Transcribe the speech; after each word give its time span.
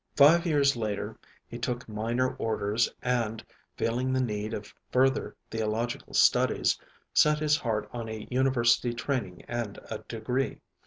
Five 0.15 0.47
years 0.47 0.75
later 0.75 1.15
he 1.47 1.59
took 1.59 1.87
minor 1.87 2.33
Orders 2.37 2.89
and, 3.03 3.45
feeling 3.77 4.11
the 4.11 4.19
need 4.19 4.51
of 4.51 4.73
further 4.91 5.35
theological 5.51 6.15
studies, 6.15 6.75
set 7.13 7.37
his 7.37 7.55
heart 7.55 7.87
on 7.93 8.09
a 8.09 8.27
university 8.31 8.95
training 8.95 9.43
and 9.47 9.77
a 9.91 9.99
degree. 10.07 10.57